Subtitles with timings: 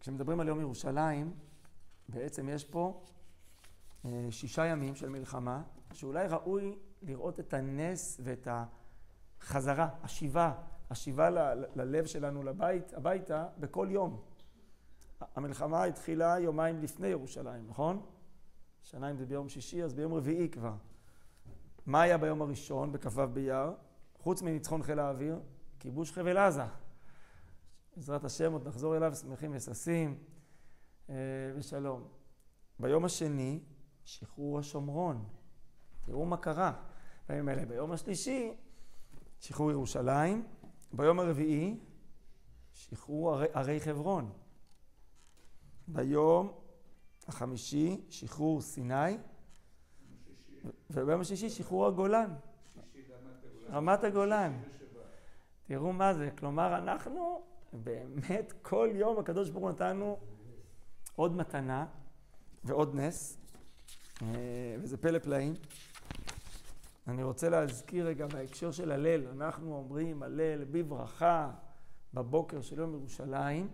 [0.00, 1.32] כשמדברים על יום ירושלים,
[2.08, 3.04] בעצם יש פה
[4.04, 5.62] אה, שישה ימים של מלחמה,
[5.92, 8.48] שאולי ראוי לראות את הנס ואת
[9.40, 10.52] החזרה, השיבה,
[10.90, 11.30] השיבה
[11.74, 14.20] ללב שלנו לבית, הביתה, בכל יום.
[15.36, 18.06] המלחמה התחילה יומיים לפני ירושלים, נכון?
[18.82, 20.74] שנה אם זה ביום שישי, אז ביום רביעי כבר.
[21.86, 23.72] מה היה ביום הראשון, בכ"ו באייר?
[24.18, 25.40] חוץ מניצחון חיל האוויר,
[25.80, 26.64] כיבוש חבל עזה.
[28.00, 30.18] בעזרת השם עוד נחזור אליו שמחים וששים
[31.10, 31.14] אה,
[31.56, 32.08] ושלום.
[32.78, 33.60] ביום השני,
[34.04, 35.24] שחרור השומרון.
[36.04, 36.72] תראו מה קרה
[37.28, 37.66] בימים האלה.
[37.66, 38.52] ביום השלישי,
[39.40, 40.46] שחרור ירושלים.
[40.92, 41.80] ביום הרביעי,
[42.72, 44.32] שחרור ערי, חברון.
[45.88, 46.52] ביום
[47.26, 49.18] החמישי, שחרור סיני.
[50.90, 52.34] וביום השישי, שחרור הגולן.
[53.70, 54.52] רמת הגולן.
[55.64, 56.30] תראו מה זה.
[56.38, 60.18] כלומר, אנחנו באמת כל יום הקדוש ברוך הוא נתנו
[61.16, 61.86] עוד מתנה
[62.64, 63.38] ועוד נס,
[64.22, 65.54] אה, וזה פלא פלאים.
[67.08, 71.50] אני רוצה להזכיר רגע בהקשר של הלל, אנחנו אומרים הלל בברכה
[72.14, 73.68] בבוקר של יום ירושלים,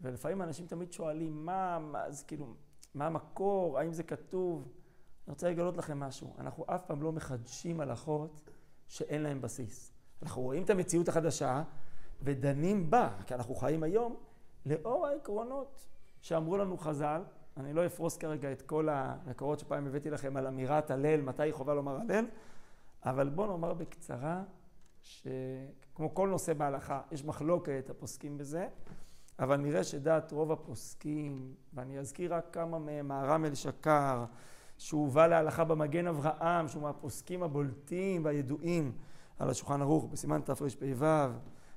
[0.00, 2.54] ולפעמים אנשים תמיד שואלים מה, מה, אז כאילו,
[2.94, 4.62] מה המקור, האם זה כתוב.
[4.62, 8.50] אני רוצה לגלות לכם משהו, אנחנו אף פעם לא מחדשים הלכות
[8.88, 9.92] שאין להן בסיס.
[10.22, 11.62] אנחנו רואים את המציאות החדשה
[12.24, 14.16] ודנים בה, כי אנחנו חיים היום,
[14.66, 15.86] לאור העקרונות
[16.20, 17.22] שאמרו לנו חז"ל.
[17.56, 21.52] אני לא אפרוס כרגע את כל המקורות שפעם הבאתי לכם על אמירת הלל, מתי היא
[21.52, 22.24] חובה לומר הלל,
[23.04, 24.42] אבל בואו נאמר בקצרה,
[25.02, 28.68] שכמו כל נושא בהלכה, יש מחלוקת הפוסקים בזה,
[29.38, 34.24] אבל נראה שדעת רוב הפוסקים, ואני אזכיר רק כמה מהם, מהר"ם אל-שקר,
[34.92, 38.92] הובא להלכה במגן אברהם, שהוא מהפוסקים הבולטים והידועים
[39.38, 40.66] על השולחן ערוך בסימן תרפ"ו,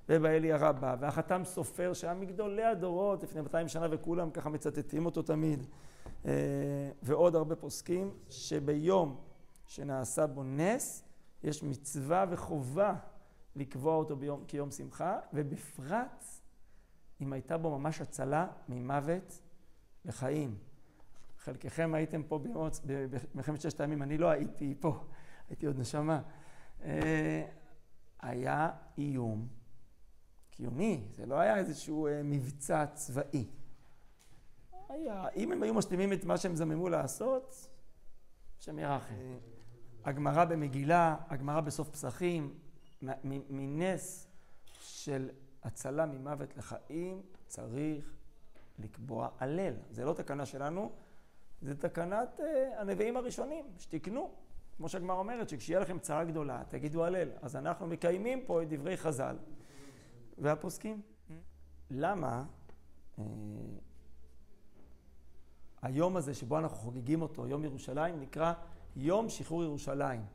[0.10, 5.66] ובאלי הרבה, והחתם סופר שהיה מגדולי הדורות לפני 200 שנה וכולם ככה מצטטים אותו תמיד,
[6.26, 6.32] אה,
[7.04, 9.22] ועוד הרבה פוסקים, שביום
[9.68, 11.04] שנעשה בו נס,
[11.44, 12.96] יש מצווה וחובה
[13.56, 16.24] לקבוע אותו ביום, כיום שמחה, ובפרט
[17.22, 19.42] אם הייתה בו ממש הצלה ממוות
[20.06, 20.58] לחיים.
[21.38, 22.40] חלקכם הייתם פה
[22.86, 25.00] במלחמת ששת הימים, אני לא הייתי פה,
[25.50, 26.22] הייתי עוד נשמה.
[26.84, 27.46] אה,
[28.22, 29.48] היה איום
[30.56, 33.48] קיומי, זה לא היה איזשהו אה, מבצע צבאי.
[34.90, 37.68] היה, אם הם היו משלימים את מה שהם זממו לעשות,
[38.60, 39.38] השם ירחם.
[40.06, 42.54] הגמרא במגילה, הגמרא בסוף פסחים,
[43.50, 44.28] מנס
[44.80, 45.30] של
[45.64, 48.14] הצלה ממוות לחיים, צריך
[48.80, 49.74] לקבוע הלל.
[49.92, 50.92] זה לא תקנה שלנו,
[51.62, 52.44] זה תקנת uh,
[52.78, 54.32] הנביאים הראשונים, שתקנו.
[54.78, 57.30] כמו שהגמרא אומרת, שכשיהיה לכם צרה גדולה, תגידו הלל.
[57.42, 59.36] אז אנחנו מקיימים פה את דברי חז"ל
[60.38, 61.02] והפוסקים.
[61.92, 62.44] למה
[63.18, 63.22] uh,
[65.82, 68.54] היום הזה שבו אנחנו חוגגים אותו, יום ירושלים, נקרא
[68.96, 70.26] יום שחרור ירושלים.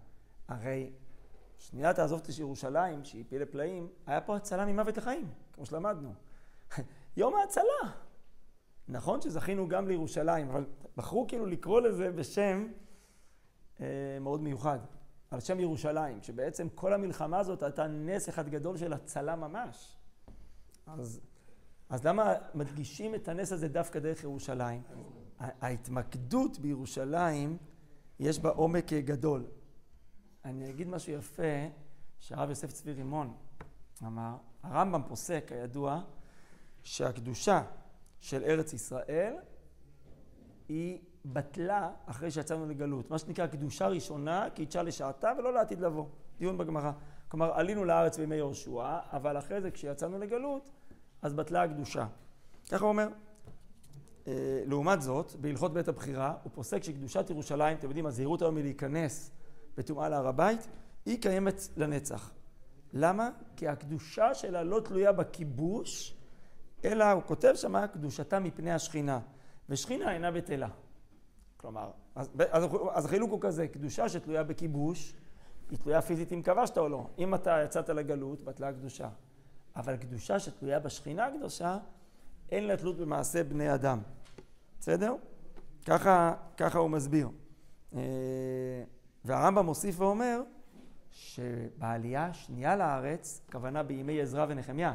[0.48, 0.92] הרי
[1.58, 6.14] שנייה תעזוב את ירושלים, שהיא פלא פלאים, היה פה הצלה ממוות לחיים, כמו שלמדנו.
[7.16, 7.92] יום ההצלה.
[8.88, 10.64] נכון שזכינו גם לירושלים, אבל
[10.96, 12.66] בחרו כאילו לקרוא לזה בשם
[13.80, 13.86] אה,
[14.20, 14.78] מאוד מיוחד,
[15.30, 19.96] על שם ירושלים, שבעצם כל המלחמה הזאת הייתה נס אחד גדול של הצלה ממש.
[20.86, 21.20] אז,
[21.88, 24.82] אז למה מדגישים את הנס הזה דווקא דרך ירושלים?
[25.38, 27.56] ההתמקדות בירושלים,
[28.20, 29.46] יש בה עומק גדול.
[30.44, 31.68] אני אגיד משהו יפה
[32.18, 33.34] שהרב יוסף צבי רימון
[34.02, 36.02] אמר, הרמב"ם פוסק, כידוע,
[36.82, 37.62] שהקדושה
[38.20, 39.34] של ארץ ישראל
[40.68, 43.10] היא בטלה אחרי שיצאנו לגלות.
[43.10, 46.06] מה שנקרא קדושה ראשונה, קידשה לשעתה ולא לעתיד לבוא.
[46.38, 46.92] דיון בגמרא.
[47.28, 50.70] כלומר, עלינו לארץ בימי יהושע, אבל אחרי זה כשיצאנו לגלות,
[51.22, 52.06] אז בטלה הקדושה.
[52.70, 53.09] ככה הוא אומר.
[54.26, 59.30] אה, לעומת זאת, בהלכות בית הבחירה, הוא פוסק שקדושת ירושלים, אתם יודעים, הזהירות היום מלהיכנס
[59.76, 60.69] בטומאה להר הבית,
[61.06, 62.32] היא קיימת לנצח.
[62.92, 63.30] למה?
[63.56, 66.16] כי הקדושה שלה לא תלויה בכיבוש,
[66.84, 69.21] אלא הוא כותב שמה קדושתה מפני השכינה,
[69.68, 70.68] ושכינה אינה בטלה.
[71.60, 75.15] כלומר, אז, אז, אז החילוק הוא כזה, קדושה שתלויה בכיבוש,
[75.71, 77.07] היא תלויה פיזית אם כבשת או לא.
[77.18, 79.09] אם אתה יצאת לגלות, בטלה הקדושה.
[79.77, 81.78] אבל קדושה שתלויה בשכינה הקדושה,
[82.51, 84.01] אין לה תלות במעשה בני אדם.
[84.80, 85.15] בסדר?
[85.86, 87.28] ככה, ככה הוא מסביר.
[87.95, 88.01] אה,
[89.24, 90.42] והרמב"ם מוסיף ואומר
[91.10, 94.95] שבעלייה השנייה לארץ, כוונה בימי עזרא ונחמיה,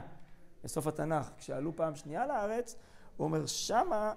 [0.63, 2.75] בסוף התנ"ך, כשעלו פעם שנייה לארץ,
[3.17, 4.13] הוא אומר שמה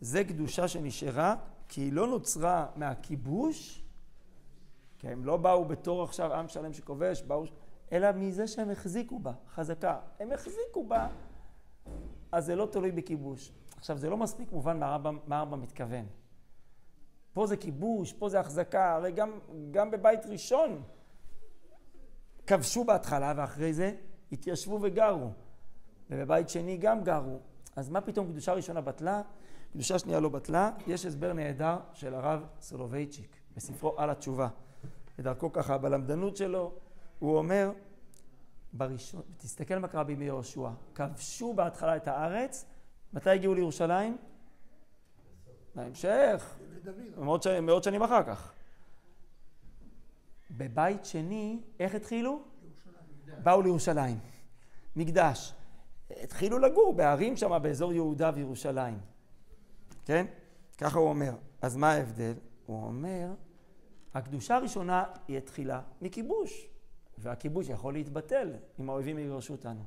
[0.00, 1.34] זה קדושה שנשארה,
[1.68, 3.84] כי היא לא נוצרה מהכיבוש,
[4.98, 7.44] כי הם לא באו בתור עכשיו עם שלם שכובש, באו,
[7.92, 9.98] אלא מזה שהם החזיקו בה, חזקה.
[10.20, 11.08] הם החזיקו בה
[12.32, 13.52] אז זה לא תלוי בכיבוש.
[13.76, 16.06] עכשיו, זה לא מספיק מובן מה הרמב"ם מתכוון.
[17.32, 19.38] פה זה כיבוש, פה זה החזקה, הרי גם,
[19.70, 20.82] גם בבית ראשון
[22.46, 23.96] כבשו בהתחלה ואחרי זה
[24.32, 25.30] התיישבו וגרו.
[26.10, 27.38] ובבית שני גם גרו.
[27.76, 29.22] אז מה פתאום קדושה ראשונה בטלה?
[29.72, 30.70] קדושה שנייה לא בטלה.
[30.86, 34.48] יש הסבר נהדר של הרב סולובייצ'יק בספרו על התשובה.
[35.18, 36.72] בדרכו ככה, בלמדנות שלו,
[37.18, 37.70] הוא אומר,
[38.72, 40.68] בראשון, תסתכל מה קרה בימי יהושע.
[40.94, 42.64] כבשו בהתחלה את הארץ,
[43.12, 44.16] מתי הגיעו לירושלים?
[45.74, 46.56] בהמשך,
[47.16, 47.46] מאות, ש...
[47.46, 48.52] מאות שנים אחר כך.
[50.50, 52.42] בבית שני, איך התחילו?
[53.42, 54.18] באו לירושלים.
[54.96, 55.54] מקדש.
[56.10, 58.98] התחילו לגור בערים שם באזור יהודה וירושלים.
[60.08, 60.26] כן?
[60.78, 61.34] ככה הוא אומר.
[61.62, 62.32] אז מה ההבדל?
[62.66, 63.28] הוא אומר,
[64.14, 66.68] הקדושה הראשונה היא התחילה מכיבוש,
[67.18, 69.84] והכיבוש יכול להתבטל אם האויבים יגרשו אותנו.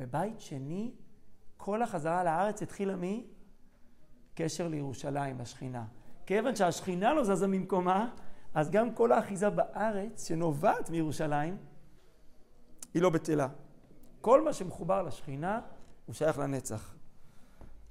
[0.00, 0.90] בבית שני,
[1.56, 2.94] כל החזרה לארץ התחילה
[4.34, 5.84] מקשר לירושלים, השכינה.
[6.26, 8.10] כיוון שהשכינה לא זזה ממקומה,
[8.54, 11.56] אז גם כל האחיזה בארץ שנובעת מירושלים,
[12.94, 13.48] היא לא בטלה.
[14.20, 15.60] כל מה שמחובר לשכינה
[16.06, 16.94] הוא שייך לנצח.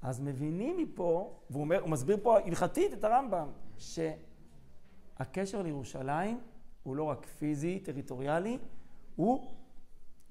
[0.03, 3.47] אז מבינים מפה, והוא אומר, הוא מסביר פה הלכתית את הרמב"ם,
[3.77, 6.39] שהקשר לירושלים
[6.83, 8.57] הוא לא רק פיזי, טריטוריאלי,
[9.15, 9.51] הוא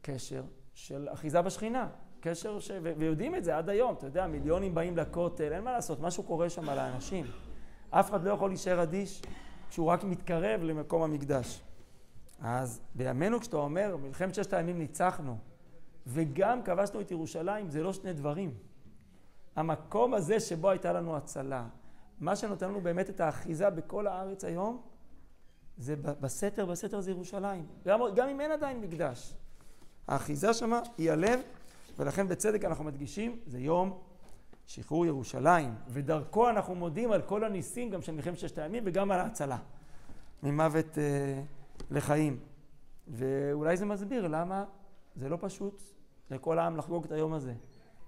[0.03, 0.43] קשר
[0.75, 1.89] של אחיזה בשכינה.
[2.21, 2.71] קשר ש...
[2.99, 6.51] ויודעים את זה עד היום, אתה יודע, מיליונים באים לכותל, אין מה לעשות, משהו קורה
[6.51, 7.27] שם לאנשים.
[7.91, 9.23] אף אחד לא יכול להישאר אדיש
[9.71, 11.63] כשהוא רק מתקרב למקום המקדש.
[12.41, 15.37] אז בימינו כשאתה אומר, מלחמת ששת הימים ניצחנו,
[16.07, 18.55] וגם כבשנו את ירושלים, זה לא שני דברים.
[19.57, 21.67] המקום הזה שבו הייתה לנו הצלה,
[22.21, 24.81] מה שנותן לנו באמת את האחיזה בכל הארץ היום,
[25.79, 27.67] זה בסתר, בסתר זה ירושלים.
[27.87, 29.35] גם, גם אם אין עדיין מקדש.
[30.09, 31.41] האחיזה שמה היא הלב,
[31.99, 33.99] ולכן בצדק אנחנו מדגישים, זה יום
[34.67, 39.21] שחרור ירושלים, ודרכו אנחנו מודים על כל הניסים, גם של מלחמת ששת הימים, וגם על
[39.21, 39.59] ההצלה
[40.43, 41.43] ממוות אה,
[41.91, 42.41] לחיים.
[43.09, 44.65] ואולי זה מסביר למה
[45.17, 45.83] זה לא פשוט
[46.31, 47.55] לכל העם לחגוג את היום הזה.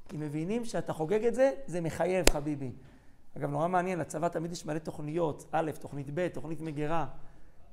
[0.09, 2.73] כי מבינים שאתה חוגג את זה, זה מחייב, חביבי.
[3.37, 7.07] אגב, נורא מעניין, לצבא תמיד יש מלא תוכניות, א', תוכנית ב', תוכנית מגירה.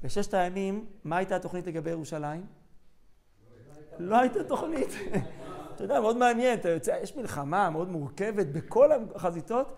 [0.03, 2.45] בששת הימים, מה הייתה התוכנית לגבי ירושלים?
[3.99, 4.89] לא הייתה תוכנית.
[5.75, 9.77] אתה יודע, מאוד מעניין, אתה יוצא, יש מלחמה מאוד מורכבת בכל החזיתות,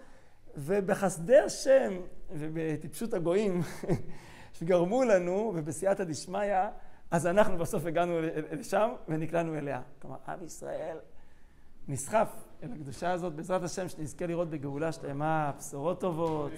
[0.56, 1.94] ובחסדי השם
[2.32, 3.62] ובטיפשות הגויים
[4.58, 6.56] שגרמו לנו, ובסייעתא דשמיא,
[7.12, 8.20] אז אנחנו בסוף הגענו
[8.52, 9.82] לשם ונקלענו אליה.
[10.02, 10.98] כלומר, עם ישראל
[11.88, 12.28] נסחף
[12.64, 16.52] אל הקדושה הזאת, בעזרת השם, שנזכה לראות בגאולה שלמה, בשורות טובות.